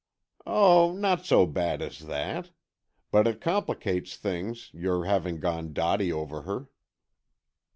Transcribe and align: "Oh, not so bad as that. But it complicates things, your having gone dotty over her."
"Oh, 0.47 0.93
not 0.93 1.27
so 1.27 1.45
bad 1.45 1.79
as 1.83 1.99
that. 2.07 2.49
But 3.11 3.27
it 3.27 3.39
complicates 3.39 4.17
things, 4.17 4.71
your 4.73 5.05
having 5.05 5.39
gone 5.39 5.73
dotty 5.73 6.11
over 6.11 6.41
her." 6.41 6.69